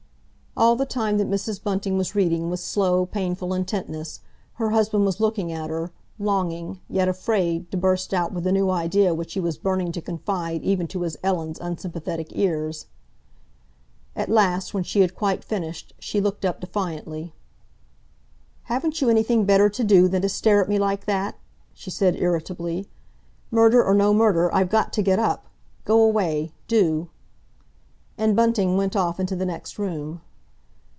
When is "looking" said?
5.21-5.49